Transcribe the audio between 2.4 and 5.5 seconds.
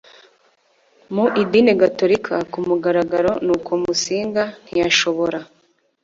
ku mugaragaro nuko Musinga ntiyashobora